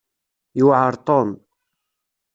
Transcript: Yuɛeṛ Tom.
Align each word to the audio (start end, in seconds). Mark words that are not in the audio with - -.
Yuɛeṛ 0.59 0.93
Tom. 1.07 1.29